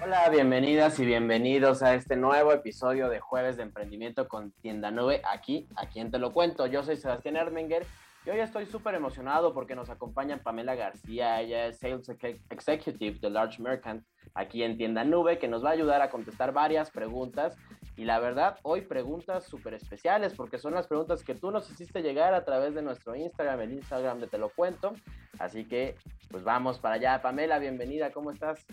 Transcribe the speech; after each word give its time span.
Hola, 0.00 0.28
bienvenidas 0.30 1.00
y 1.00 1.04
bienvenidos 1.04 1.82
a 1.82 1.96
este 1.96 2.14
nuevo 2.14 2.52
episodio 2.52 3.08
de 3.08 3.18
Jueves 3.18 3.56
de 3.56 3.64
Emprendimiento 3.64 4.28
con 4.28 4.52
Tienda 4.52 4.92
Nube. 4.92 5.20
Aquí, 5.28 5.66
a 5.74 5.88
quien 5.88 6.12
te 6.12 6.20
lo 6.20 6.32
cuento. 6.32 6.68
Yo 6.68 6.84
soy 6.84 6.96
Sebastián 6.96 7.34
Ermenger 7.34 7.84
y 8.26 8.30
hoy 8.30 8.40
estoy 8.40 8.66
súper 8.66 8.96
emocionado 8.96 9.54
porque 9.54 9.76
nos 9.76 9.88
acompaña 9.88 10.42
Pamela 10.42 10.74
García, 10.74 11.40
ella 11.40 11.66
es 11.66 11.78
Sales 11.78 12.08
Executive 12.50 13.20
de 13.20 13.30
Large 13.30 13.62
Merchant 13.62 14.04
aquí 14.34 14.64
en 14.64 14.76
Tienda 14.76 15.04
Nube, 15.04 15.38
que 15.38 15.46
nos 15.46 15.64
va 15.64 15.70
a 15.70 15.72
ayudar 15.72 16.02
a 16.02 16.10
contestar 16.10 16.52
varias 16.52 16.90
preguntas. 16.90 17.56
Y 17.96 18.04
la 18.04 18.18
verdad, 18.18 18.58
hoy 18.62 18.80
preguntas 18.82 19.44
súper 19.44 19.74
especiales 19.74 20.34
porque 20.34 20.58
son 20.58 20.74
las 20.74 20.88
preguntas 20.88 21.22
que 21.22 21.36
tú 21.36 21.52
nos 21.52 21.70
hiciste 21.70 22.02
llegar 22.02 22.34
a 22.34 22.44
través 22.44 22.74
de 22.74 22.82
nuestro 22.82 23.14
Instagram, 23.14 23.60
el 23.60 23.72
Instagram 23.74 24.18
de 24.18 24.26
Te 24.26 24.38
lo 24.38 24.48
cuento. 24.48 24.92
Así 25.38 25.64
que, 25.64 25.94
pues 26.28 26.42
vamos 26.42 26.80
para 26.80 26.96
allá. 26.96 27.22
Pamela, 27.22 27.60
bienvenida, 27.60 28.10
¿cómo 28.10 28.32
estás? 28.32 28.66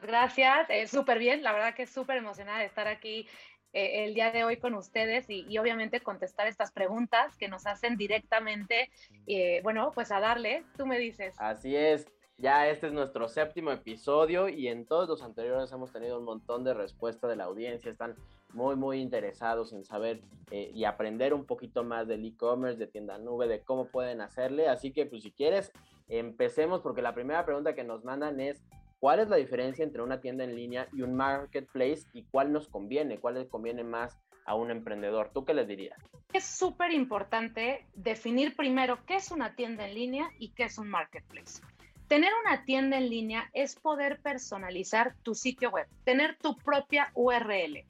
Gracias, 0.00 0.70
eh, 0.70 0.86
súper 0.86 1.18
bien, 1.18 1.42
la 1.42 1.52
verdad 1.52 1.74
que 1.74 1.86
súper 1.86 2.18
emocionada 2.18 2.60
de 2.60 2.66
estar 2.66 2.86
aquí 2.86 3.26
eh, 3.76 4.06
el 4.06 4.14
día 4.14 4.32
de 4.32 4.42
hoy 4.42 4.56
con 4.56 4.72
ustedes 4.72 5.28
y, 5.28 5.58
obviamente 5.58 6.00
contestar 6.00 6.46
estas 6.46 6.72
preguntas 6.72 7.36
que 7.36 7.46
nos 7.46 7.66
hacen 7.66 7.98
directamente. 7.98 8.88
Eh, 9.26 9.60
bueno, 9.62 9.92
pues 9.94 10.10
a 10.12 10.18
darle, 10.18 10.64
tú 10.78 10.86
me 10.86 10.98
dices. 10.98 11.34
Así 11.36 11.76
es. 11.76 12.06
Ya 12.38 12.68
este 12.68 12.86
es 12.86 12.94
nuestro 12.94 13.28
séptimo 13.28 13.70
episodio 13.72 14.48
y 14.48 14.68
en 14.68 14.86
todos 14.86 15.10
los 15.10 15.22
anteriores 15.22 15.70
hemos 15.72 15.92
tenido 15.92 16.18
un 16.18 16.24
montón 16.24 16.64
de 16.64 16.72
respuesta 16.72 17.28
de 17.28 17.36
la 17.36 17.44
audiencia. 17.44 17.90
Están 17.90 18.14
muy, 18.54 18.76
muy 18.76 18.98
interesados 18.98 19.74
en 19.74 19.84
saber 19.84 20.22
eh, 20.50 20.70
y 20.72 20.84
aprender 20.84 21.34
un 21.34 21.44
poquito 21.44 21.84
más 21.84 22.08
del 22.08 22.24
e-commerce, 22.24 22.78
de 22.78 22.86
tienda 22.86 23.18
nube, 23.18 23.46
de 23.46 23.60
cómo 23.60 23.88
pueden 23.88 24.22
hacerle. 24.22 24.70
Así 24.70 24.90
que, 24.90 25.04
pues 25.04 25.22
si 25.22 25.32
quieres, 25.32 25.70
empecemos 26.08 26.80
porque 26.80 27.02
la 27.02 27.12
primera 27.12 27.44
pregunta 27.44 27.74
que 27.74 27.84
nos 27.84 28.04
mandan 28.04 28.40
es, 28.40 28.62
¿Cuál 28.98 29.20
es 29.20 29.28
la 29.28 29.36
diferencia 29.36 29.84
entre 29.84 30.02
una 30.02 30.20
tienda 30.20 30.44
en 30.44 30.56
línea 30.56 30.88
y 30.92 31.02
un 31.02 31.14
marketplace 31.14 32.04
y 32.12 32.24
cuál 32.24 32.52
nos 32.52 32.68
conviene? 32.68 33.18
¿Cuál 33.18 33.34
le 33.34 33.48
conviene 33.48 33.84
más 33.84 34.18
a 34.46 34.54
un 34.54 34.70
emprendedor? 34.70 35.30
¿Tú 35.34 35.44
qué 35.44 35.52
le 35.52 35.66
dirías? 35.66 35.98
Es 36.32 36.44
súper 36.44 36.92
importante 36.92 37.86
definir 37.94 38.56
primero 38.56 39.04
qué 39.06 39.16
es 39.16 39.30
una 39.30 39.54
tienda 39.54 39.86
en 39.86 39.94
línea 39.94 40.30
y 40.38 40.50
qué 40.50 40.64
es 40.64 40.78
un 40.78 40.88
marketplace. 40.88 41.60
Tener 42.08 42.32
una 42.44 42.64
tienda 42.64 42.96
en 42.96 43.10
línea 43.10 43.50
es 43.52 43.74
poder 43.74 44.20
personalizar 44.20 45.14
tu 45.22 45.34
sitio 45.34 45.70
web, 45.70 45.88
tener 46.04 46.38
tu 46.38 46.56
propia 46.56 47.10
URL, 47.14 47.84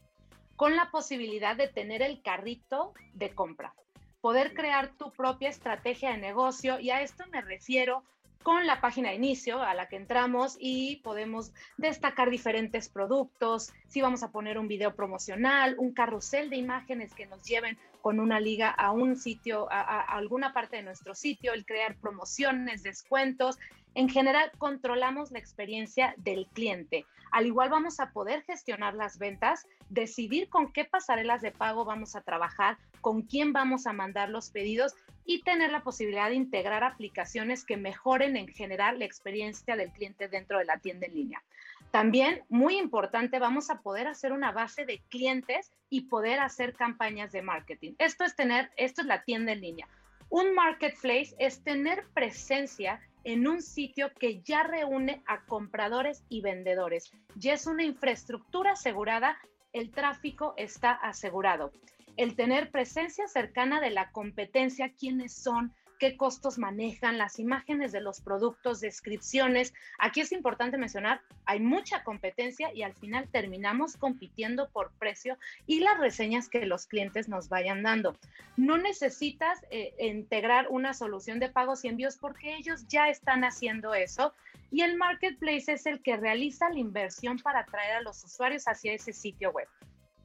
con 0.56 0.74
la 0.74 0.90
posibilidad 0.90 1.54
de 1.54 1.68
tener 1.68 2.02
el 2.02 2.22
carrito 2.22 2.94
de 3.12 3.34
compra, 3.34 3.74
poder 4.22 4.54
crear 4.54 4.96
tu 4.96 5.12
propia 5.12 5.50
estrategia 5.50 6.12
de 6.12 6.18
negocio 6.18 6.80
y 6.80 6.90
a 6.90 7.02
esto 7.02 7.24
me 7.30 7.42
refiero 7.42 8.04
con 8.46 8.64
la 8.64 8.80
página 8.80 9.08
de 9.08 9.16
inicio 9.16 9.60
a 9.60 9.74
la 9.74 9.88
que 9.88 9.96
entramos 9.96 10.56
y 10.60 10.98
podemos 10.98 11.50
destacar 11.78 12.30
diferentes 12.30 12.88
productos, 12.88 13.72
si 13.88 14.00
vamos 14.00 14.22
a 14.22 14.30
poner 14.30 14.56
un 14.56 14.68
video 14.68 14.94
promocional, 14.94 15.74
un 15.78 15.92
carrusel 15.92 16.48
de 16.48 16.54
imágenes 16.54 17.12
que 17.12 17.26
nos 17.26 17.42
lleven 17.42 17.76
con 18.02 18.20
una 18.20 18.38
liga 18.38 18.70
a 18.70 18.92
un 18.92 19.16
sitio, 19.16 19.66
a, 19.68 20.00
alguna 20.00 20.52
parte 20.52 20.76
de 20.76 20.84
nuestro 20.84 21.16
sitio, 21.16 21.54
el 21.54 21.66
crear 21.66 21.96
promociones, 21.96 22.84
descuentos. 22.84 23.58
En 23.96 24.10
general, 24.10 24.52
controlamos 24.58 25.30
la 25.30 25.38
experiencia 25.38 26.12
del 26.18 26.46
cliente. 26.52 27.06
Al 27.32 27.46
igual 27.46 27.70
vamos 27.70 27.98
a 27.98 28.10
poder 28.10 28.42
gestionar 28.42 28.92
las 28.92 29.16
ventas, 29.18 29.66
decidir 29.88 30.50
con 30.50 30.70
qué 30.70 30.84
pasarelas 30.84 31.40
de 31.40 31.50
pago 31.50 31.86
vamos 31.86 32.14
a 32.14 32.20
trabajar, 32.20 32.76
con 33.00 33.22
quién 33.22 33.54
vamos 33.54 33.86
a 33.86 33.94
mandar 33.94 34.28
los 34.28 34.50
pedidos 34.50 34.94
y 35.24 35.40
tener 35.44 35.70
la 35.70 35.82
posibilidad 35.82 36.28
de 36.28 36.34
integrar 36.34 36.84
aplicaciones 36.84 37.64
que 37.64 37.78
mejoren 37.78 38.36
en 38.36 38.48
general 38.48 38.98
la 38.98 39.06
experiencia 39.06 39.76
del 39.76 39.90
cliente 39.90 40.28
dentro 40.28 40.58
de 40.58 40.66
la 40.66 40.76
tienda 40.76 41.06
en 41.06 41.14
línea. 41.14 41.42
También, 41.90 42.42
muy 42.50 42.76
importante, 42.76 43.38
vamos 43.38 43.70
a 43.70 43.80
poder 43.80 44.08
hacer 44.08 44.32
una 44.32 44.52
base 44.52 44.84
de 44.84 45.00
clientes 45.08 45.72
y 45.88 46.02
poder 46.02 46.40
hacer 46.40 46.74
campañas 46.74 47.32
de 47.32 47.40
marketing. 47.40 47.94
Esto 47.98 48.24
es 48.24 48.36
tener, 48.36 48.70
esto 48.76 49.00
es 49.00 49.06
la 49.06 49.22
tienda 49.22 49.52
en 49.52 49.62
línea. 49.62 49.88
Un 50.28 50.54
marketplace 50.54 51.34
es 51.38 51.62
tener 51.62 52.04
presencia 52.12 53.00
en 53.26 53.46
un 53.46 53.60
sitio 53.60 54.10
que 54.18 54.40
ya 54.40 54.62
reúne 54.62 55.22
a 55.26 55.44
compradores 55.44 56.24
y 56.30 56.40
vendedores. 56.40 57.10
Ya 57.34 57.52
es 57.52 57.66
una 57.66 57.84
infraestructura 57.84 58.72
asegurada, 58.72 59.36
el 59.74 59.90
tráfico 59.90 60.54
está 60.56 60.92
asegurado 60.92 61.70
el 62.16 62.34
tener 62.34 62.70
presencia 62.70 63.28
cercana 63.28 63.80
de 63.80 63.90
la 63.90 64.10
competencia, 64.10 64.92
quiénes 64.98 65.34
son, 65.34 65.74
qué 65.98 66.16
costos 66.16 66.58
manejan, 66.58 67.18
las 67.18 67.38
imágenes 67.38 67.92
de 67.92 68.00
los 68.00 68.20
productos, 68.20 68.80
descripciones. 68.80 69.74
Aquí 69.98 70.20
es 70.20 70.32
importante 70.32 70.78
mencionar, 70.78 71.20
hay 71.44 71.60
mucha 71.60 72.04
competencia 72.04 72.72
y 72.74 72.82
al 72.82 72.94
final 72.94 73.28
terminamos 73.30 73.96
compitiendo 73.96 74.68
por 74.70 74.92
precio 74.92 75.38
y 75.66 75.80
las 75.80 75.98
reseñas 75.98 76.48
que 76.48 76.66
los 76.66 76.86
clientes 76.86 77.28
nos 77.28 77.48
vayan 77.48 77.82
dando. 77.82 78.16
No 78.56 78.78
necesitas 78.78 79.64
eh, 79.70 79.94
integrar 79.98 80.68
una 80.70 80.94
solución 80.94 81.40
de 81.40 81.48
pagos 81.48 81.84
y 81.84 81.88
envíos 81.88 82.16
porque 82.16 82.56
ellos 82.56 82.86
ya 82.88 83.08
están 83.08 83.44
haciendo 83.44 83.94
eso 83.94 84.34
y 84.70 84.82
el 84.82 84.96
marketplace 84.96 85.72
es 85.72 85.86
el 85.86 86.02
que 86.02 86.16
realiza 86.16 86.70
la 86.70 86.78
inversión 86.78 87.38
para 87.38 87.60
atraer 87.60 87.96
a 87.96 88.00
los 88.02 88.22
usuarios 88.24 88.64
hacia 88.66 88.92
ese 88.92 89.12
sitio 89.12 89.50
web 89.50 89.68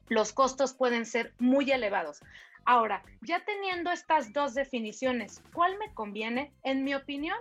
los 0.08 0.32
costos 0.32 0.74
pueden 0.74 1.06
ser 1.06 1.32
muy 1.38 1.70
elevados. 1.70 2.20
Ahora, 2.64 3.02
ya 3.22 3.44
teniendo 3.44 3.90
estas 3.90 4.32
dos 4.32 4.54
definiciones, 4.54 5.42
¿cuál 5.52 5.76
me 5.78 5.92
conviene? 5.94 6.52
En 6.62 6.84
mi 6.84 6.94
opinión, 6.94 7.38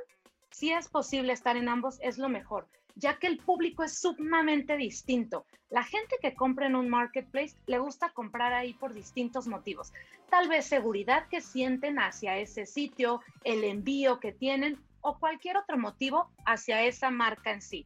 si 0.49 0.71
es 0.71 0.87
posible 0.87 1.33
estar 1.33 1.57
en 1.57 1.69
ambos, 1.69 1.99
es 2.01 2.17
lo 2.17 2.27
mejor, 2.27 2.67
ya 2.95 3.19
que 3.19 3.27
el 3.27 3.37
público 3.37 3.83
es 3.83 3.99
sumamente 3.99 4.77
distinto. 4.77 5.45
La 5.69 5.83
gente 5.83 6.17
que 6.21 6.35
compra 6.35 6.65
en 6.65 6.75
un 6.75 6.89
marketplace 6.89 7.55
le 7.67 7.79
gusta 7.79 8.09
comprar 8.09 8.51
ahí 8.53 8.73
por 8.73 8.93
distintos 8.93 9.47
motivos. 9.47 9.93
Tal 10.29 10.49
vez 10.49 10.65
seguridad 10.65 11.27
que 11.29 11.39
sienten 11.39 11.99
hacia 11.99 12.37
ese 12.37 12.65
sitio, 12.65 13.21
el 13.43 13.63
envío 13.63 14.19
que 14.19 14.33
tienen 14.33 14.79
o 15.01 15.17
cualquier 15.17 15.57
otro 15.57 15.77
motivo 15.77 16.29
hacia 16.45 16.83
esa 16.83 17.09
marca 17.09 17.51
en 17.51 17.61
sí. 17.61 17.85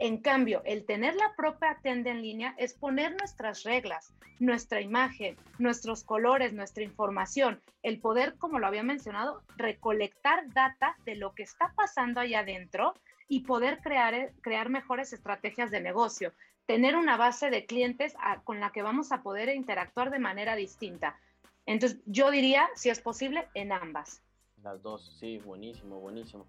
En 0.00 0.18
cambio, 0.18 0.62
el 0.64 0.86
tener 0.86 1.16
la 1.16 1.34
propia 1.36 1.78
tienda 1.82 2.12
en 2.12 2.22
línea 2.22 2.54
es 2.56 2.72
poner 2.72 3.16
nuestras 3.16 3.64
reglas, 3.64 4.14
nuestra 4.38 4.80
imagen, 4.80 5.36
nuestros 5.58 6.04
colores, 6.04 6.52
nuestra 6.52 6.84
información, 6.84 7.60
el 7.82 8.00
poder, 8.00 8.36
como 8.38 8.60
lo 8.60 8.68
había 8.68 8.84
mencionado, 8.84 9.42
recolectar 9.56 10.52
data 10.52 10.96
de 11.04 11.16
lo 11.16 11.34
que 11.34 11.42
está 11.42 11.72
pasando 11.76 12.20
allá 12.20 12.40
adentro 12.40 12.94
y 13.26 13.40
poder 13.40 13.80
crear, 13.80 14.32
crear 14.40 14.68
mejores 14.68 15.12
estrategias 15.12 15.72
de 15.72 15.80
negocio, 15.80 16.32
tener 16.66 16.94
una 16.94 17.16
base 17.16 17.50
de 17.50 17.66
clientes 17.66 18.14
con 18.44 18.60
la 18.60 18.70
que 18.70 18.82
vamos 18.82 19.10
a 19.10 19.22
poder 19.22 19.48
interactuar 19.48 20.10
de 20.10 20.20
manera 20.20 20.54
distinta. 20.54 21.18
Entonces, 21.66 21.98
yo 22.06 22.30
diría, 22.30 22.68
si 22.76 22.88
es 22.88 23.00
posible, 23.00 23.48
en 23.54 23.72
ambas. 23.72 24.22
Las 24.62 24.80
dos, 24.80 25.16
sí, 25.18 25.38
buenísimo, 25.38 25.98
buenísimo. 25.98 26.46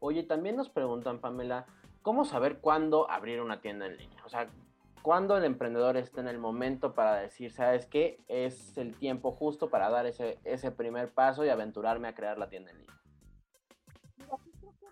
Oye, 0.00 0.22
también 0.22 0.56
nos 0.56 0.70
preguntan, 0.70 1.20
Pamela, 1.20 1.66
¿cómo 2.06 2.24
saber 2.24 2.58
cuándo 2.58 3.10
abrir 3.10 3.40
una 3.40 3.60
tienda 3.60 3.84
en 3.86 3.96
línea? 3.96 4.24
O 4.24 4.28
sea, 4.28 4.48
¿cuándo 5.02 5.36
el 5.36 5.42
emprendedor 5.42 5.96
está 5.96 6.20
en 6.20 6.28
el 6.28 6.38
momento 6.38 6.94
para 6.94 7.16
decir, 7.16 7.50
sabes 7.50 7.86
qué, 7.86 8.20
es 8.28 8.78
el 8.78 8.96
tiempo 8.96 9.32
justo 9.32 9.70
para 9.70 9.90
dar 9.90 10.06
ese, 10.06 10.38
ese 10.44 10.70
primer 10.70 11.10
paso 11.10 11.44
y 11.44 11.48
aventurarme 11.48 12.06
a 12.06 12.14
crear 12.14 12.38
la 12.38 12.48
tienda 12.48 12.70
en 12.70 12.78
línea? 12.78 12.94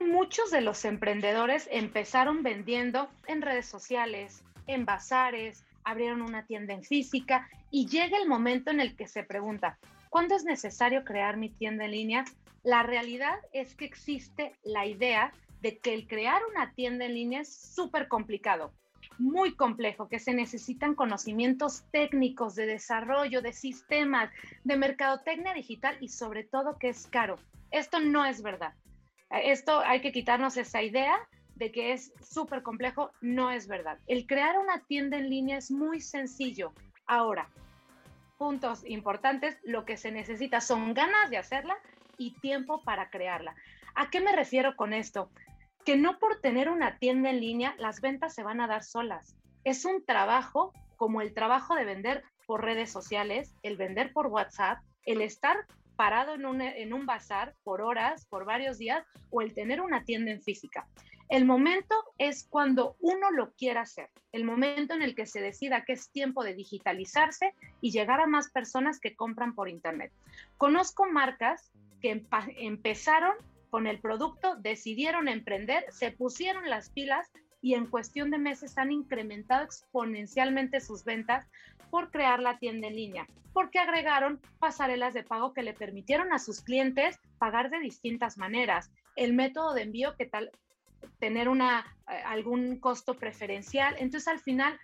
Muchos 0.00 0.50
de 0.50 0.60
los 0.60 0.84
emprendedores 0.84 1.68
empezaron 1.70 2.42
vendiendo 2.42 3.08
en 3.28 3.42
redes 3.42 3.66
sociales, 3.66 4.42
en 4.66 4.84
bazares, 4.84 5.64
abrieron 5.84 6.20
una 6.20 6.46
tienda 6.46 6.74
en 6.74 6.82
física 6.82 7.48
y 7.70 7.86
llega 7.86 8.18
el 8.18 8.28
momento 8.28 8.72
en 8.72 8.80
el 8.80 8.96
que 8.96 9.06
se 9.06 9.22
pregunta, 9.22 9.78
¿cuándo 10.10 10.34
es 10.34 10.42
necesario 10.42 11.04
crear 11.04 11.36
mi 11.36 11.50
tienda 11.50 11.84
en 11.84 11.92
línea? 11.92 12.24
La 12.64 12.82
realidad 12.82 13.38
es 13.52 13.76
que 13.76 13.84
existe 13.84 14.56
la 14.64 14.84
idea 14.84 15.32
de 15.64 15.78
que 15.78 15.94
el 15.94 16.06
crear 16.06 16.42
una 16.50 16.74
tienda 16.74 17.06
en 17.06 17.14
línea 17.14 17.40
es 17.40 17.56
súper 17.74 18.06
complicado, 18.06 18.74
muy 19.16 19.56
complejo, 19.56 20.10
que 20.10 20.18
se 20.18 20.34
necesitan 20.34 20.94
conocimientos 20.94 21.86
técnicos 21.90 22.54
de 22.54 22.66
desarrollo, 22.66 23.40
de 23.40 23.54
sistemas, 23.54 24.30
de 24.62 24.76
mercadotecnia 24.76 25.54
digital 25.54 25.96
y 26.02 26.08
sobre 26.08 26.44
todo 26.44 26.76
que 26.78 26.90
es 26.90 27.06
caro. 27.06 27.38
Esto 27.70 27.98
no 27.98 28.26
es 28.26 28.42
verdad. 28.42 28.74
Esto 29.30 29.80
hay 29.80 30.02
que 30.02 30.12
quitarnos 30.12 30.58
esa 30.58 30.82
idea 30.82 31.16
de 31.54 31.72
que 31.72 31.94
es 31.94 32.12
súper 32.20 32.62
complejo, 32.62 33.12
no 33.22 33.50
es 33.50 33.66
verdad. 33.66 33.98
El 34.06 34.26
crear 34.26 34.58
una 34.58 34.84
tienda 34.84 35.16
en 35.16 35.30
línea 35.30 35.56
es 35.56 35.70
muy 35.70 36.02
sencillo. 36.02 36.74
Ahora, 37.06 37.48
puntos 38.36 38.84
importantes, 38.84 39.56
lo 39.64 39.86
que 39.86 39.96
se 39.96 40.12
necesita 40.12 40.60
son 40.60 40.92
ganas 40.92 41.30
de 41.30 41.38
hacerla 41.38 41.78
y 42.18 42.32
tiempo 42.40 42.82
para 42.82 43.08
crearla. 43.08 43.54
¿A 43.94 44.10
qué 44.10 44.20
me 44.20 44.34
refiero 44.34 44.76
con 44.76 44.92
esto? 44.92 45.30
Que 45.84 45.96
no 45.96 46.18
por 46.18 46.40
tener 46.40 46.70
una 46.70 46.98
tienda 46.98 47.30
en 47.30 47.40
línea 47.40 47.74
las 47.78 48.00
ventas 48.00 48.34
se 48.34 48.42
van 48.42 48.60
a 48.60 48.66
dar 48.66 48.82
solas. 48.84 49.36
Es 49.64 49.84
un 49.84 50.04
trabajo 50.04 50.72
como 50.96 51.20
el 51.20 51.34
trabajo 51.34 51.74
de 51.74 51.84
vender 51.84 52.24
por 52.46 52.64
redes 52.64 52.90
sociales, 52.90 53.54
el 53.62 53.76
vender 53.76 54.12
por 54.12 54.28
WhatsApp, 54.28 54.78
el 55.04 55.20
estar 55.20 55.66
parado 55.96 56.34
en 56.34 56.46
un, 56.46 56.60
en 56.60 56.92
un 56.92 57.06
bazar 57.06 57.54
por 57.62 57.80
horas, 57.80 58.26
por 58.26 58.44
varios 58.44 58.78
días, 58.78 59.04
o 59.30 59.42
el 59.42 59.54
tener 59.54 59.80
una 59.80 60.04
tienda 60.04 60.30
en 60.30 60.42
física. 60.42 60.86
El 61.28 61.46
momento 61.46 61.94
es 62.18 62.46
cuando 62.48 62.96
uno 63.00 63.30
lo 63.30 63.52
quiera 63.52 63.82
hacer, 63.82 64.10
el 64.32 64.44
momento 64.44 64.94
en 64.94 65.02
el 65.02 65.14
que 65.14 65.26
se 65.26 65.40
decida 65.40 65.84
que 65.84 65.94
es 65.94 66.10
tiempo 66.10 66.44
de 66.44 66.54
digitalizarse 66.54 67.54
y 67.80 67.92
llegar 67.92 68.20
a 68.20 68.26
más 68.26 68.50
personas 68.50 69.00
que 69.00 69.16
compran 69.16 69.54
por 69.54 69.68
Internet. 69.68 70.12
Conozco 70.58 71.06
marcas 71.06 71.72
que 72.02 72.22
empezaron 72.58 73.34
con 73.74 73.88
el 73.88 73.98
producto, 73.98 74.54
decidieron 74.54 75.26
emprender, 75.26 75.84
se 75.90 76.12
pusieron 76.12 76.70
las 76.70 76.90
pilas 76.90 77.28
y 77.60 77.74
en 77.74 77.88
cuestión 77.88 78.30
de 78.30 78.38
meses 78.38 78.78
han 78.78 78.92
incrementado 78.92 79.64
exponencialmente 79.64 80.80
sus 80.80 81.02
ventas 81.02 81.48
por 81.90 82.12
crear 82.12 82.38
la 82.38 82.56
tienda 82.60 82.86
en 82.86 82.94
línea, 82.94 83.26
porque 83.52 83.80
agregaron 83.80 84.40
pasarelas 84.60 85.12
de 85.12 85.24
pago 85.24 85.52
que 85.52 85.64
le 85.64 85.74
permitieron 85.74 86.32
a 86.32 86.38
sus 86.38 86.60
clientes 86.60 87.18
pagar 87.38 87.68
de 87.68 87.80
distintas 87.80 88.38
maneras. 88.38 88.92
El 89.16 89.32
método 89.32 89.74
de 89.74 89.82
envío 89.82 90.14
que 90.16 90.26
tal 90.26 90.52
tener 91.18 91.48
una, 91.48 91.84
eh, 92.08 92.22
algún 92.26 92.78
costo 92.78 93.14
preferencial. 93.14 93.96
Entonces 93.98 94.28
al 94.28 94.38
final 94.38 94.78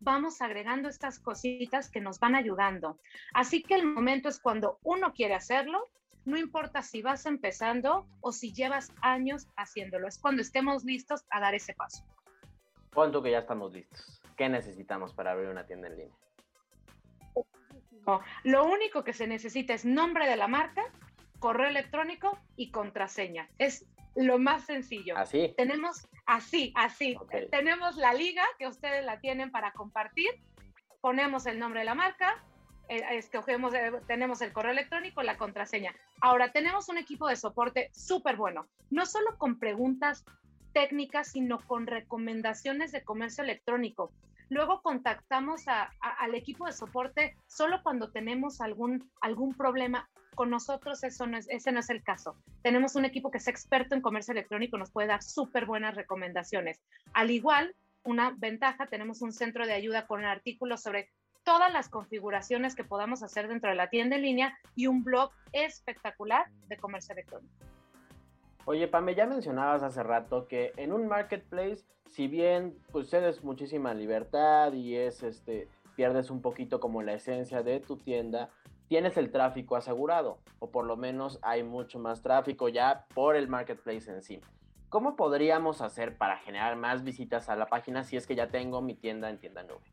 vamos 0.00 0.42
agregando 0.42 0.90
estas 0.90 1.18
cositas 1.18 1.90
que 1.90 2.02
nos 2.02 2.20
van 2.20 2.34
ayudando. 2.34 2.98
Así 3.32 3.62
que 3.62 3.74
el 3.74 3.86
momento 3.86 4.28
es 4.28 4.38
cuando 4.38 4.80
uno 4.82 5.14
quiere 5.14 5.32
hacerlo, 5.32 5.88
no 6.24 6.36
importa 6.36 6.82
si 6.82 7.02
vas 7.02 7.26
empezando 7.26 8.06
o 8.20 8.32
si 8.32 8.52
llevas 8.52 8.92
años 9.02 9.48
haciéndolo, 9.56 10.08
es 10.08 10.18
cuando 10.18 10.42
estemos 10.42 10.84
listos 10.84 11.24
a 11.30 11.40
dar 11.40 11.54
ese 11.54 11.74
paso. 11.74 12.04
¿Cuánto 12.92 13.22
que 13.22 13.30
ya 13.30 13.40
estamos 13.40 13.72
listos? 13.72 14.22
¿Qué 14.36 14.48
necesitamos 14.48 15.12
para 15.12 15.32
abrir 15.32 15.48
una 15.48 15.66
tienda 15.66 15.88
en 15.88 15.96
línea? 15.96 16.14
lo 18.42 18.66
único 18.66 19.02
que 19.02 19.14
se 19.14 19.26
necesita 19.26 19.72
es 19.72 19.86
nombre 19.86 20.28
de 20.28 20.36
la 20.36 20.46
marca, 20.46 20.82
correo 21.38 21.68
electrónico 21.68 22.38
y 22.54 22.70
contraseña. 22.70 23.48
Es 23.58 23.86
lo 24.14 24.38
más 24.38 24.64
sencillo. 24.64 25.16
Así. 25.16 25.54
Tenemos, 25.56 26.06
así, 26.26 26.72
así. 26.76 27.16
Tenemos 27.50 27.96
la 27.96 28.12
liga 28.12 28.44
que 28.58 28.66
ustedes 28.66 29.04
la 29.04 29.20
tienen 29.20 29.50
para 29.50 29.72
compartir. 29.72 30.28
Ponemos 31.00 31.46
el 31.46 31.58
nombre 31.58 31.80
de 31.80 31.86
la 31.86 31.94
marca, 31.94 32.44
escogemos, 32.88 33.74
eh, 33.74 33.92
tenemos 34.06 34.40
el 34.42 34.52
correo 34.52 34.72
electrónico, 34.72 35.22
la 35.22 35.36
contraseña. 35.36 35.94
Ahora, 36.20 36.52
tenemos 36.52 36.88
un 36.88 36.98
equipo 36.98 37.28
de 37.28 37.36
soporte 37.36 37.90
súper 37.92 38.36
bueno, 38.36 38.66
no 38.90 39.06
solo 39.06 39.36
con 39.38 39.58
preguntas 39.58 40.24
técnicas, 40.72 41.32
sino 41.32 41.58
con 41.60 41.86
recomendaciones 41.86 42.92
de 42.92 43.02
comercio 43.02 43.44
electrónico. 43.44 44.12
Luego 44.50 44.82
contactamos 44.82 45.62
al 45.66 46.34
equipo 46.34 46.66
de 46.66 46.72
soporte 46.72 47.36
solo 47.46 47.82
cuando 47.82 48.10
tenemos 48.10 48.60
algún, 48.60 49.10
algún 49.20 49.54
problema 49.54 50.08
con 50.34 50.50
nosotros 50.50 51.02
eso 51.04 51.26
no 51.26 51.36
es, 51.38 51.48
ese 51.48 51.72
no 51.72 51.80
es 51.80 51.90
el 51.90 52.02
caso. 52.02 52.36
Tenemos 52.62 52.96
un 52.96 53.04
equipo 53.04 53.30
que 53.30 53.38
es 53.38 53.48
experto 53.48 53.94
en 53.94 54.02
comercio 54.02 54.32
electrónico, 54.32 54.76
nos 54.76 54.90
puede 54.90 55.08
dar 55.08 55.22
súper 55.22 55.64
buenas 55.64 55.94
recomendaciones. 55.94 56.80
Al 57.12 57.30
igual, 57.30 57.74
una 58.02 58.34
ventaja, 58.36 58.86
tenemos 58.86 59.22
un 59.22 59.32
centro 59.32 59.66
de 59.66 59.72
ayuda 59.72 60.06
con 60.06 60.24
artículos 60.24 60.82
sobre 60.82 61.10
todas 61.44 61.72
las 61.72 61.88
configuraciones 61.88 62.74
que 62.74 62.84
podamos 62.84 63.22
hacer 63.22 63.48
dentro 63.48 63.70
de 63.70 63.76
la 63.76 63.90
tienda 63.90 64.16
en 64.16 64.22
línea 64.22 64.58
y 64.74 64.86
un 64.86 65.04
blog 65.04 65.30
espectacular 65.52 66.46
de 66.68 66.76
comercio 66.76 67.12
electrónico. 67.12 67.54
Oye, 68.64 68.88
Pame, 68.88 69.14
ya 69.14 69.26
mencionabas 69.26 69.82
hace 69.82 70.02
rato 70.02 70.48
que 70.48 70.72
en 70.78 70.92
un 70.92 71.06
marketplace, 71.06 71.84
si 72.08 72.28
bien 72.28 72.74
pues 72.90 73.10
cedes 73.10 73.44
muchísima 73.44 73.92
libertad 73.92 74.72
y 74.72 74.96
es 74.96 75.22
este 75.22 75.68
pierdes 75.96 76.30
un 76.30 76.40
poquito 76.40 76.80
como 76.80 77.02
la 77.02 77.12
esencia 77.12 77.62
de 77.62 77.78
tu 77.78 77.98
tienda, 77.98 78.48
tienes 78.88 79.16
el 79.16 79.30
tráfico 79.30 79.76
asegurado, 79.76 80.38
o 80.58 80.70
por 80.70 80.86
lo 80.86 80.96
menos 80.96 81.38
hay 81.42 81.62
mucho 81.62 81.98
más 81.98 82.22
tráfico 82.22 82.68
ya 82.68 83.06
por 83.14 83.36
el 83.36 83.48
marketplace 83.48 84.10
en 84.10 84.22
sí. 84.22 84.40
¿Cómo 84.88 85.14
podríamos 85.14 85.80
hacer 85.82 86.16
para 86.16 86.38
generar 86.38 86.76
más 86.76 87.04
visitas 87.04 87.48
a 87.48 87.56
la 87.56 87.66
página 87.66 88.02
si 88.02 88.16
es 88.16 88.26
que 88.26 88.34
ya 88.34 88.48
tengo 88.48 88.80
mi 88.80 88.94
tienda 88.94 89.30
en 89.30 89.38
tienda 89.38 89.62
nube? 89.62 89.84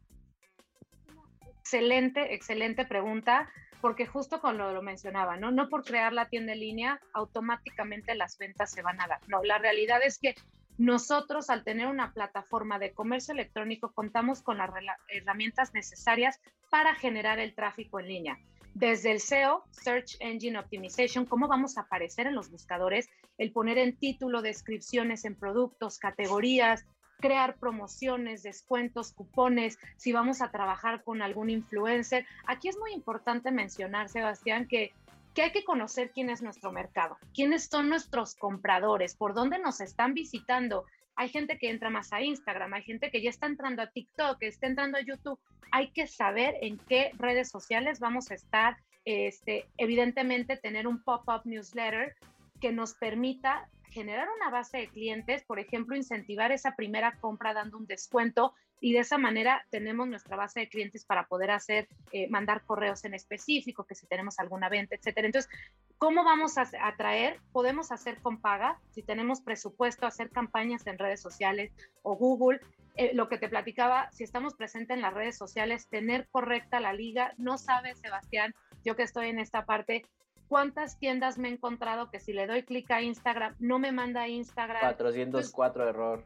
Excelente, 1.73 2.33
excelente 2.33 2.85
pregunta, 2.85 3.49
porque 3.79 4.05
justo 4.05 4.41
con 4.41 4.57
lo, 4.57 4.73
lo 4.73 4.81
mencionaba, 4.81 5.37
¿no? 5.37 5.51
No 5.51 5.69
por 5.69 5.85
crear 5.85 6.11
la 6.11 6.27
tienda 6.27 6.51
en 6.51 6.59
línea, 6.59 6.99
automáticamente 7.13 8.13
las 8.13 8.37
ventas 8.37 8.71
se 8.71 8.81
van 8.81 8.99
a 8.99 9.07
dar. 9.07 9.19
No, 9.29 9.41
la 9.41 9.57
realidad 9.57 10.01
es 10.03 10.19
que 10.19 10.35
nosotros, 10.77 11.49
al 11.49 11.63
tener 11.63 11.87
una 11.87 12.11
plataforma 12.11 12.77
de 12.77 12.91
comercio 12.91 13.33
electrónico, 13.33 13.93
contamos 13.93 14.41
con 14.41 14.57
las 14.57 14.69
herramientas 15.07 15.73
necesarias 15.73 16.41
para 16.69 16.93
generar 16.93 17.39
el 17.39 17.55
tráfico 17.55 18.01
en 18.01 18.07
línea 18.09 18.37
desde 18.73 19.11
el 19.11 19.19
SEO, 19.19 19.63
Search 19.71 20.17
Engine 20.19 20.57
Optimization, 20.59 21.25
cómo 21.25 21.47
vamos 21.47 21.77
a 21.77 21.81
aparecer 21.81 22.27
en 22.27 22.35
los 22.35 22.49
buscadores, 22.49 23.09
el 23.37 23.51
poner 23.51 23.77
en 23.77 23.97
título 23.97 24.41
descripciones 24.41 25.25
en 25.25 25.35
productos, 25.35 25.99
categorías, 25.99 26.85
crear 27.21 27.55
promociones, 27.55 28.43
descuentos, 28.43 29.13
cupones, 29.13 29.77
si 29.95 30.11
vamos 30.11 30.41
a 30.41 30.51
trabajar 30.51 31.03
con 31.03 31.21
algún 31.21 31.49
influencer. 31.49 32.25
Aquí 32.45 32.67
es 32.67 32.77
muy 32.77 32.91
importante 32.91 33.51
mencionar, 33.51 34.09
Sebastián, 34.09 34.67
que, 34.67 34.91
que 35.33 35.43
hay 35.43 35.51
que 35.51 35.63
conocer 35.63 36.11
quién 36.11 36.29
es 36.29 36.41
nuestro 36.41 36.73
mercado, 36.73 37.17
quiénes 37.33 37.67
son 37.67 37.87
nuestros 37.87 38.35
compradores, 38.35 39.15
por 39.15 39.33
dónde 39.33 39.59
nos 39.59 39.79
están 39.79 40.13
visitando, 40.13 40.85
hay 41.15 41.29
gente 41.29 41.57
que 41.57 41.69
entra 41.69 41.89
más 41.89 42.13
a 42.13 42.21
Instagram, 42.21 42.73
hay 42.73 42.83
gente 42.83 43.11
que 43.11 43.21
ya 43.21 43.29
está 43.29 43.45
entrando 43.45 43.81
a 43.81 43.87
TikTok, 43.87 44.39
que 44.39 44.47
está 44.47 44.67
entrando 44.67 44.97
a 44.97 45.01
YouTube. 45.01 45.39
Hay 45.71 45.91
que 45.91 46.07
saber 46.07 46.55
en 46.61 46.77
qué 46.77 47.11
redes 47.17 47.49
sociales 47.49 47.99
vamos 47.99 48.31
a 48.31 48.33
estar. 48.33 48.77
Este, 49.05 49.67
evidentemente, 49.77 50.57
tener 50.57 50.87
un 50.87 51.03
pop-up 51.03 51.41
newsletter 51.45 52.15
que 52.59 52.71
nos 52.71 52.93
permita 52.93 53.69
generar 53.91 54.27
una 54.35 54.49
base 54.49 54.77
de 54.79 54.87
clientes, 54.87 55.43
por 55.43 55.59
ejemplo, 55.59 55.95
incentivar 55.95 56.51
esa 56.51 56.75
primera 56.75 57.17
compra 57.19 57.53
dando 57.53 57.77
un 57.77 57.85
descuento 57.85 58.53
y 58.79 58.93
de 58.93 58.99
esa 58.99 59.19
manera 59.19 59.63
tenemos 59.69 60.07
nuestra 60.07 60.35
base 60.35 60.61
de 60.61 60.69
clientes 60.69 61.05
para 61.05 61.27
poder 61.27 61.51
hacer, 61.51 61.87
eh, 62.11 62.27
mandar 62.29 62.63
correos 62.65 63.05
en 63.05 63.13
específico, 63.13 63.83
que 63.83 63.93
si 63.93 64.07
tenemos 64.07 64.39
alguna 64.39 64.69
venta, 64.69 64.95
etcétera. 64.95 65.27
Entonces, 65.27 65.51
¿cómo 65.99 66.23
vamos 66.23 66.57
a 66.57 66.67
atraer? 66.81 67.39
Podemos 67.51 67.91
hacer 67.91 68.17
con 68.21 68.41
paga, 68.41 68.79
si 68.89 69.03
tenemos 69.03 69.41
presupuesto, 69.41 70.07
hacer 70.07 70.31
campañas 70.31 70.87
en 70.87 70.97
redes 70.97 71.21
sociales 71.21 71.71
o 72.01 72.15
Google. 72.15 72.59
Eh, 72.95 73.11
lo 73.13 73.29
que 73.29 73.37
te 73.37 73.49
platicaba, 73.49 74.11
si 74.11 74.23
estamos 74.23 74.55
presentes 74.55 74.95
en 74.95 75.03
las 75.03 75.13
redes 75.13 75.37
sociales, 75.37 75.87
tener 75.87 76.27
correcta 76.31 76.79
la 76.79 76.93
liga. 76.93 77.33
No 77.37 77.59
sabes, 77.59 77.99
Sebastián, 77.99 78.55
yo 78.83 78.95
que 78.95 79.03
estoy 79.03 79.29
en 79.29 79.39
esta 79.39 79.65
parte, 79.65 80.05
cuántas 80.51 80.99
tiendas 80.99 81.37
me 81.37 81.47
he 81.47 81.53
encontrado 81.53 82.11
que 82.11 82.19
si 82.19 82.33
le 82.33 82.45
doy 82.45 82.63
clic 82.63 82.91
a 82.91 83.01
Instagram, 83.01 83.55
no 83.59 83.79
me 83.79 83.93
manda 83.93 84.23
a 84.23 84.27
Instagram. 84.27 84.81
404 84.81 85.87
error. 85.87 86.25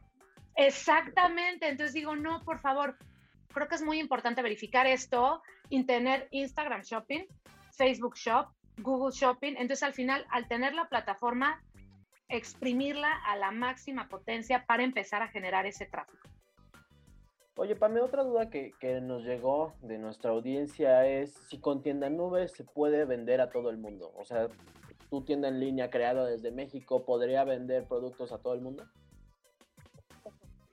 Exactamente, 0.56 1.68
entonces 1.70 1.94
digo, 1.94 2.16
no, 2.16 2.44
por 2.44 2.60
favor, 2.60 2.98
creo 3.54 3.68
que 3.68 3.76
es 3.76 3.84
muy 3.84 4.00
importante 4.00 4.42
verificar 4.42 4.88
esto 4.88 5.44
y 5.70 5.84
tener 5.84 6.28
Instagram 6.32 6.82
Shopping, 6.82 7.26
Facebook 7.78 8.16
Shop, 8.16 8.48
Google 8.78 9.16
Shopping. 9.16 9.58
Entonces 9.60 9.84
al 9.84 9.94
final, 9.94 10.26
al 10.32 10.48
tener 10.48 10.74
la 10.74 10.90
plataforma, 10.90 11.62
exprimirla 12.28 13.12
a 13.28 13.38
la 13.38 13.52
máxima 13.52 14.10
potencia 14.10 14.66
para 14.66 14.84
empezar 14.84 15.22
a 15.22 15.28
generar 15.28 15.68
ese 15.68 15.86
tráfico. 15.86 16.28
Oye, 17.58 17.76
Pame, 17.76 18.02
otra 18.02 18.24
duda 18.24 18.50
que, 18.50 18.74
que, 18.80 19.00
nos 19.00 19.24
llegó 19.24 19.76
de 19.82 19.98
nuestra 19.98 20.32
audiencia 20.32 21.08
es 21.08 21.34
si 21.48 21.60
con 21.60 21.82
tienda 21.82 22.10
nube 22.10 22.50
se 22.50 22.66
puede 22.66 23.06
vender 23.06 23.40
a 23.40 23.50
todo 23.50 23.70
el 23.70 23.78
mundo. 23.78 24.12
O 24.18 24.26
sea, 24.26 24.50
tu 25.10 25.24
tienda 25.24 25.48
en 25.48 25.62
línea 25.62 25.90
creada 25.90 26.26
desde 26.26 26.52
México 26.52 27.06
podría 27.06 27.46
vender 27.46 27.88
productos 27.88 28.34
a 28.34 28.40
todo 28.40 28.54
el 28.54 28.62
mundo. 28.62 28.86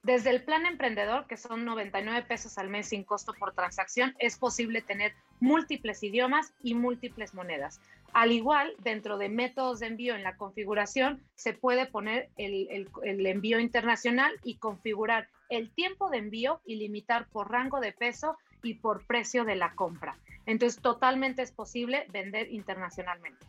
Desde 0.03 0.31
el 0.31 0.45
plan 0.45 0.67
emprendedor, 0.67 1.29
que 1.29 1.37
son 1.37 1.65
99 1.65 2.27
pesos 2.27 2.59
al 2.59 2.69
mes 2.69 2.89
sin 2.89 3.05
costo 3.05 3.33
por 3.39 3.55
transacción, 3.55 4.17
es 4.19 4.37
posible 4.37 4.83
tener 4.83 5.13
múltiples 5.43 6.03
idiomas 6.05 6.55
y 6.63 6.75
múltiples 6.75 7.35
monedas. 7.35 7.81
Al 8.13 8.31
igual, 8.31 8.75
dentro 8.79 9.19
de 9.19 9.29
métodos 9.29 9.81
de 9.81 9.89
envío 9.89 10.15
en 10.15 10.23
la 10.23 10.37
configuración, 10.37 11.21
se 11.35 11.53
puede 11.53 11.87
poner 11.87 12.31
el, 12.37 12.89
envío 13.27 13.59
internacional 13.59 14.33
y 14.45 14.59
configurar 14.59 15.29
el 15.49 15.75
tiempo 15.75 16.11
de 16.11 16.19
envío 16.19 16.61
y 16.65 16.77
limitar 16.77 17.27
por 17.29 17.51
rango 17.51 17.81
de 17.81 17.93
peso 17.93 18.37
y 18.63 18.75
por 18.75 19.05
precio 19.05 19.45
de 19.45 19.57
la 19.57 19.75
compra. 19.75 20.17
Entonces, 20.47 20.81
totalmente 20.81 21.43
es 21.43 21.51
posible 21.51 22.07
vender 22.13 22.53
internacionalmente. 22.53 23.45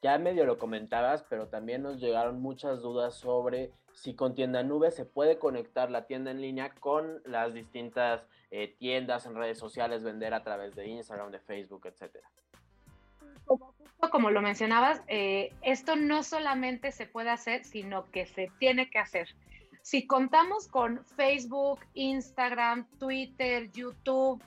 Ya 0.00 0.16
medio 0.18 0.44
lo 0.44 0.58
comentabas, 0.58 1.24
pero 1.28 1.48
también 1.48 1.82
nos 1.82 1.98
llegaron 1.98 2.40
muchas 2.40 2.82
dudas 2.82 3.16
sobre 3.16 3.72
si 4.00 4.14
con 4.14 4.34
tienda 4.34 4.62
nube 4.62 4.92
se 4.92 5.04
puede 5.04 5.38
conectar 5.38 5.90
la 5.90 6.06
tienda 6.06 6.30
en 6.30 6.40
línea 6.40 6.70
con 6.74 7.20
las 7.24 7.52
distintas 7.52 8.24
eh, 8.52 8.76
tiendas 8.78 9.26
en 9.26 9.34
redes 9.34 9.58
sociales, 9.58 10.04
vender 10.04 10.34
a 10.34 10.44
través 10.44 10.76
de 10.76 10.86
Instagram, 10.86 11.32
de 11.32 11.40
Facebook, 11.40 11.84
etcétera. 11.86 12.30
Como 14.12 14.30
lo 14.30 14.40
mencionabas, 14.40 15.02
eh, 15.08 15.52
esto 15.62 15.96
no 15.96 16.22
solamente 16.22 16.92
se 16.92 17.06
puede 17.06 17.30
hacer, 17.30 17.64
sino 17.64 18.08
que 18.12 18.26
se 18.26 18.52
tiene 18.60 18.88
que 18.88 19.00
hacer. 19.00 19.34
Si 19.82 20.06
contamos 20.06 20.68
con 20.68 21.04
Facebook, 21.04 21.80
Instagram, 21.94 22.86
Twitter, 22.98 23.70
YouTube, 23.72 24.40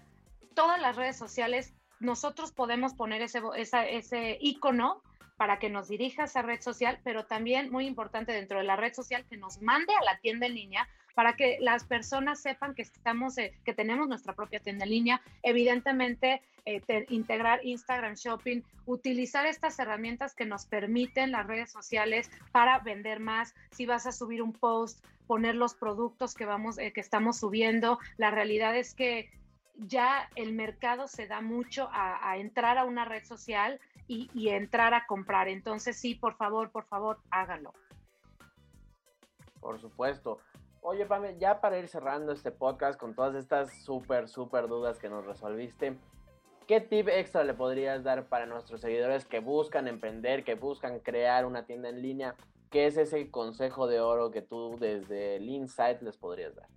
todas 0.53 0.79
las 0.79 0.95
redes 0.95 1.17
sociales, 1.17 1.73
nosotros 1.99 2.53
podemos 2.53 2.93
poner 2.93 3.21
ese, 3.21 3.41
ese 3.57 4.37
icono 4.39 5.01
para 5.41 5.57
que 5.57 5.71
nos 5.71 5.87
dirija 5.87 6.21
a 6.21 6.25
esa 6.25 6.43
red 6.43 6.61
social, 6.61 6.99
pero 7.03 7.25
también 7.25 7.71
muy 7.71 7.87
importante 7.87 8.31
dentro 8.31 8.59
de 8.59 8.63
la 8.63 8.75
red 8.75 8.93
social 8.93 9.25
que 9.27 9.37
nos 9.37 9.59
mande 9.59 9.91
a 9.91 10.03
la 10.03 10.19
tienda 10.19 10.45
en 10.45 10.53
línea 10.53 10.87
para 11.15 11.35
que 11.35 11.57
las 11.59 11.83
personas 11.83 12.39
sepan 12.39 12.75
que 12.75 12.83
estamos, 12.83 13.39
eh, 13.39 13.51
que 13.65 13.73
tenemos 13.73 14.07
nuestra 14.07 14.33
propia 14.33 14.59
tienda 14.59 14.85
en 14.85 14.91
línea. 14.91 15.21
Evidentemente, 15.41 16.43
eh, 16.67 16.83
integrar 17.09 17.65
Instagram 17.65 18.13
Shopping, 18.13 18.61
utilizar 18.85 19.47
estas 19.47 19.79
herramientas 19.79 20.35
que 20.35 20.45
nos 20.45 20.67
permiten 20.67 21.31
las 21.31 21.47
redes 21.47 21.71
sociales 21.71 22.29
para 22.51 22.77
vender 22.77 23.19
más. 23.19 23.55
Si 23.71 23.87
vas 23.87 24.05
a 24.05 24.11
subir 24.11 24.43
un 24.43 24.53
post, 24.53 25.03
poner 25.25 25.55
los 25.55 25.73
productos 25.73 26.35
que 26.35 26.45
vamos, 26.45 26.77
eh, 26.77 26.93
que 26.93 27.01
estamos 27.01 27.39
subiendo. 27.39 27.97
La 28.17 28.29
realidad 28.29 28.77
es 28.77 28.93
que 28.93 29.31
ya 29.75 30.29
el 30.35 30.53
mercado 30.53 31.07
se 31.07 31.27
da 31.27 31.41
mucho 31.41 31.89
a 31.91 32.37
entrar 32.37 32.77
a 32.77 32.85
una 32.85 33.05
red 33.05 33.23
social 33.23 33.79
y, 34.11 34.49
entrar 34.49 34.93
a 34.93 35.05
comprar. 35.05 35.47
Entonces 35.47 35.97
sí, 35.97 36.15
por 36.15 36.35
favor, 36.35 36.71
por 36.71 36.85
favor, 36.85 37.19
háganlo. 37.29 37.73
Por 39.59 39.79
supuesto. 39.79 40.39
Oye, 40.81 41.05
Pame, 41.05 41.37
ya 41.37 41.61
para 41.61 41.77
ir 41.77 41.87
cerrando 41.87 42.31
este 42.31 42.51
podcast 42.51 42.99
con 42.99 43.13
todas 43.13 43.35
estas 43.35 43.71
súper, 43.83 44.27
súper 44.27 44.67
dudas 44.67 44.97
que 44.97 45.09
nos 45.09 45.25
resolviste, 45.25 45.95
¿qué 46.67 46.81
tip 46.81 47.07
extra 47.07 47.43
le 47.43 47.53
podrías 47.53 48.03
dar 48.03 48.27
para 48.27 48.47
nuestros 48.47 48.81
seguidores 48.81 49.25
que 49.25 49.39
buscan 49.39 49.87
emprender, 49.87 50.43
que 50.43 50.55
buscan 50.55 50.99
crear 50.99 51.45
una 51.45 51.65
tienda 51.65 51.89
en 51.89 52.01
línea? 52.01 52.35
¿Qué 52.71 52.87
es 52.87 52.97
ese 52.97 53.29
consejo 53.29 53.85
de 53.85 53.99
oro 53.99 54.31
que 54.31 54.41
tú 54.41 54.77
desde 54.79 55.35
el 55.35 55.47
Insight 55.49 56.01
les 56.01 56.17
podrías 56.17 56.55
dar? 56.55 56.67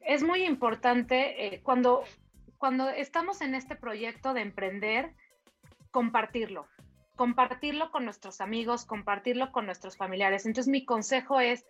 Es 0.00 0.22
muy 0.22 0.44
importante 0.44 1.46
eh, 1.46 1.60
cuando 1.62 2.04
cuando 2.60 2.90
estamos 2.90 3.40
en 3.40 3.54
este 3.54 3.74
proyecto 3.74 4.34
de 4.34 4.42
emprender, 4.42 5.14
compartirlo, 5.90 6.68
compartirlo 7.16 7.90
con 7.90 8.04
nuestros 8.04 8.42
amigos, 8.42 8.84
compartirlo 8.84 9.50
con 9.50 9.64
nuestros 9.64 9.96
familiares. 9.96 10.44
Entonces 10.44 10.70
mi 10.70 10.84
consejo 10.84 11.40
es, 11.40 11.64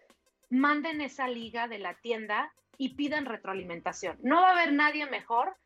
manden 0.50 1.00
esa 1.00 1.28
liga 1.28 1.68
de 1.68 1.78
la 1.78 1.94
tienda 1.94 2.52
y 2.76 2.94
pidan 2.96 3.26
retroalimentación. 3.26 4.18
No 4.24 4.40
va 4.40 4.48
a 4.48 4.52
haber 4.52 4.72
nadie 4.72 5.06
mejor 5.06 5.56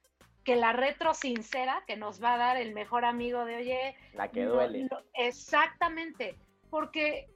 que 0.45 0.57
la 0.57 0.75
retro 0.75 1.15
sincera 1.15 1.83
que 1.87 1.97
nos 1.97 2.23
va 2.23 2.35
a 2.35 2.39
dar 2.39 2.57
el 2.59 2.75
mejor 2.75 3.07
amigo 3.07 3.47
de, 3.47 3.57
oye, 3.57 3.97
la 4.13 4.29
que 4.29 4.45
duele. 4.45 4.91
exactamente, 5.15 6.37
porque 6.69 7.31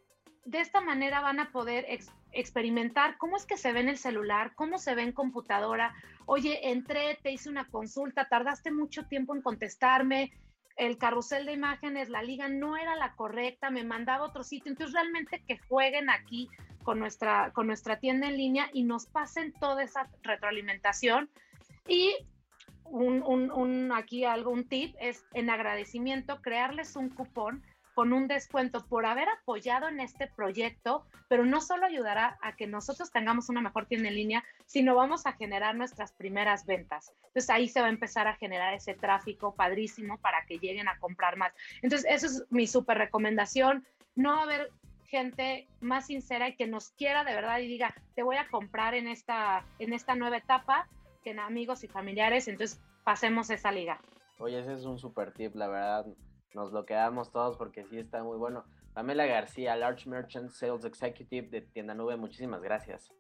de 0.45 0.61
esta 0.61 0.83
manera 0.83 1.23
van 1.23 1.41
a 1.41 1.53
poder 1.53 1.87
experimentar 2.33 3.17
cómo 3.19 3.37
es 3.37 3.47
que 3.47 3.57
se 3.57 3.73
ve 3.73 3.81
en 3.81 3.89
el 3.89 3.99
celular, 3.99 4.53
cómo 4.55 4.79
se 4.79 4.95
ve 4.95 5.03
en 5.03 5.13
computadora. 5.13 5.95
Oye, 6.27 6.71
entré, 6.71 7.19
te 7.23 7.33
hice 7.33 7.49
una 7.49 7.67
consulta, 7.67 8.29
tardaste 8.29 8.71
mucho 8.71 9.07
tiempo 9.07 9.35
en 9.35 9.43
contestarme, 9.43 10.33
el 10.77 10.97
carrusel 10.97 11.45
de 11.45 11.53
imágenes, 11.53 12.09
la 12.09 12.23
liga 12.23 12.49
no 12.49 12.77
era 12.77 12.95
la 12.95 13.15
correcta, 13.17 13.71
me 13.71 13.85
mandaba 13.85 14.25
a 14.25 14.29
otro 14.29 14.45
sitio. 14.45 14.71
Entonces, 14.71 14.95
realmente 14.95 15.43
que 15.47 15.59
jueguen 15.69 16.09
aquí 16.09 16.49
con 16.85 17.01
nuestra, 17.01 17.51
con 17.53 17.67
nuestra 17.67 17.99
tienda 17.99 18.29
en 18.29 18.37
línea 18.37 18.71
y 18.73 18.85
nos 18.85 19.07
pasen 19.07 19.53
toda 19.61 19.83
esa 19.83 20.09
retroalimentación. 20.23 21.29
Y 21.89 22.15
aquí 23.95 24.25
algo, 24.25 24.55
tip 24.69 24.95
es 25.01 25.25
en 25.35 25.51
agradecimiento, 25.51 26.41
crearles 26.41 26.97
un 26.97 27.11
cupón 27.11 27.63
con 27.99 28.13
un 28.13 28.29
descuento 28.29 28.87
por 28.87 29.07
haber 29.07 29.29
apoyado 29.29 29.89
en 29.89 29.99
este 29.99 30.29
proyecto, 30.29 31.05
pero 31.27 31.45
no 31.45 31.61
solo 31.61 31.85
ayudará 31.85 32.39
a 32.43 32.55
que 32.55 32.69
nosotros 32.69 33.11
tengamos 33.11 33.49
una 33.49 33.61
mejor 33.61 33.87
tienda 33.87 34.09
en 34.09 34.15
línea, 34.15 34.45
sino 34.67 34.95
vamos 34.95 35.27
a 35.27 35.33
generar 35.33 35.75
nuestras 35.75 36.13
primeras 36.13 36.65
ventas. 36.65 37.13
Entonces 37.25 37.51
ahí 37.51 37.67
se 37.67 37.81
va 37.81 37.89
a 37.89 37.91
empezar 37.91 38.29
a 38.29 38.37
generar 38.37 38.73
ese 38.73 38.95
tráfico 38.95 39.53
padrísimo 39.57 40.17
para 40.19 40.47
que 40.47 40.61
lleguen 40.61 40.87
a 40.87 40.97
comprar 41.01 41.37
más. 41.37 41.53
Entonces, 41.83 42.09
eso 42.09 42.27
es 42.27 42.47
mi 42.51 42.69
súper 42.69 42.99
recomendación. 42.99 43.85
No 44.15 44.41
haber 44.41 44.71
gente 45.07 45.67
más 45.81 46.07
sincera 46.07 46.51
y 46.51 46.55
que 46.55 46.69
nos 46.69 46.91
quiera 46.91 47.25
de 47.25 47.35
verdad 47.35 47.59
y 47.59 47.67
diga, 47.67 47.97
te 48.15 48.23
voy 48.23 48.37
a 48.37 48.47
comprar 48.47 48.95
en 48.95 49.09
esta, 49.09 49.65
en 49.81 49.93
esta 49.93 50.15
nueva 50.15 50.37
etapa, 50.37 50.87
que 51.25 51.31
en 51.31 51.41
amigos 51.41 51.83
y 51.83 51.89
familiares, 51.89 52.47
entonces 52.47 52.81
pasemos 53.03 53.51
esa 53.51 53.73
liga. 53.73 54.01
Oye, 54.39 54.61
ese 54.61 54.75
es 54.75 54.85
un 54.85 55.01
súper 55.01 55.33
tip, 55.33 55.57
la 55.57 55.67
verdad 55.67 56.07
nos 56.55 56.73
lo 56.73 56.85
quedamos 56.87 57.31
todos 57.31 57.57
porque 57.57 57.85
sí 57.85 57.99
está 57.99 58.23
muy 58.23 58.37
bueno. 58.37 58.65
Pamela 58.95 59.27
García, 59.27 59.77
Large 59.77 60.09
Merchant 60.09 60.51
Sales 60.51 60.85
Executive 60.85 61.49
de 61.49 61.61
Tienda 61.61 61.95
Nube, 61.95 62.17
muchísimas 62.17 62.63
gracias. 62.63 63.13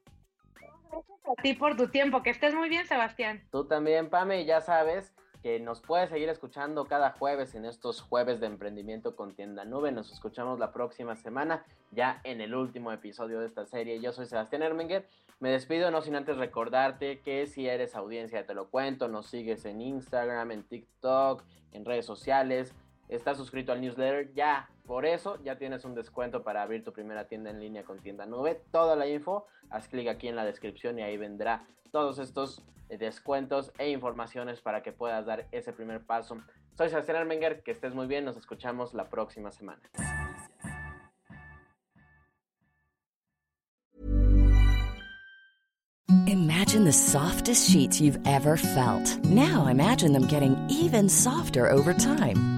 Gracias 0.90 1.18
a 1.24 1.42
ti 1.42 1.54
por 1.54 1.76
tu 1.76 1.88
tiempo, 1.88 2.22
que 2.22 2.30
estés 2.30 2.54
muy 2.54 2.68
bien, 2.68 2.86
Sebastián. 2.86 3.42
Tú 3.52 3.66
también, 3.66 4.10
Pame, 4.10 4.44
ya 4.44 4.60
sabes 4.60 5.14
que 5.42 5.60
nos 5.60 5.80
puedes 5.80 6.10
seguir 6.10 6.28
escuchando 6.28 6.86
cada 6.86 7.12
jueves 7.12 7.54
en 7.54 7.64
estos 7.64 8.00
jueves 8.00 8.40
de 8.40 8.46
emprendimiento 8.46 9.14
con 9.14 9.34
Tienda 9.36 9.64
Nube. 9.64 9.92
Nos 9.92 10.10
escuchamos 10.10 10.58
la 10.58 10.72
próxima 10.72 11.14
semana, 11.14 11.64
ya 11.92 12.20
en 12.24 12.40
el 12.40 12.54
último 12.54 12.90
episodio 12.90 13.38
de 13.38 13.46
esta 13.46 13.64
serie. 13.64 14.00
Yo 14.00 14.12
soy 14.12 14.26
Sebastián 14.26 14.62
Ermenger. 14.62 15.06
Me 15.38 15.50
despido 15.50 15.92
no 15.92 16.02
sin 16.02 16.16
antes 16.16 16.36
recordarte 16.38 17.20
que 17.20 17.46
si 17.46 17.68
eres 17.68 17.94
audiencia 17.94 18.44
Te 18.44 18.54
lo 18.54 18.70
cuento, 18.70 19.06
nos 19.06 19.28
sigues 19.28 19.64
en 19.64 19.80
Instagram, 19.80 20.50
en 20.50 20.64
TikTok, 20.64 21.44
en 21.70 21.84
redes 21.84 22.06
sociales 22.06 22.74
estás 23.08 23.36
suscrito 23.36 23.72
al 23.72 23.80
newsletter, 23.80 24.32
ya 24.34 24.68
por 24.86 25.04
eso 25.04 25.42
ya 25.42 25.56
tienes 25.56 25.84
un 25.84 25.94
descuento 25.94 26.42
para 26.42 26.62
abrir 26.62 26.84
tu 26.84 26.92
primera 26.92 27.26
tienda 27.26 27.50
en 27.50 27.60
línea 27.60 27.84
con 27.84 28.00
tienda 28.00 28.26
nube. 28.26 28.62
Toda 28.70 28.96
la 28.96 29.06
info, 29.06 29.46
haz 29.70 29.88
clic 29.88 30.08
aquí 30.08 30.28
en 30.28 30.36
la 30.36 30.44
descripción 30.44 30.98
y 30.98 31.02
ahí 31.02 31.16
vendrá 31.16 31.66
todos 31.90 32.18
estos 32.18 32.62
eh, 32.88 32.98
descuentos 32.98 33.72
e 33.78 33.90
informaciones 33.90 34.60
para 34.60 34.82
que 34.82 34.92
puedas 34.92 35.26
dar 35.26 35.46
ese 35.52 35.72
primer 35.72 36.04
paso. 36.04 36.38
Soy 36.76 36.88
Sebastián 36.88 37.18
Armenger, 37.18 37.62
que 37.62 37.72
estés 37.72 37.94
muy 37.94 38.06
bien, 38.06 38.24
nos 38.24 38.36
escuchamos 38.36 38.94
la 38.94 39.08
próxima 39.08 39.50
semana. 39.50 39.82
Imagine 46.26 46.84
the 46.84 46.92
softest 46.92 47.70
sheets 47.70 48.00
you've 48.00 48.18
ever 48.26 48.56
felt. 48.56 49.18
Now 49.24 49.66
imagine 49.66 50.12
them 50.12 50.26
getting 50.26 50.56
even 50.68 51.08
softer 51.08 51.70
over 51.70 51.92
time. 51.94 52.57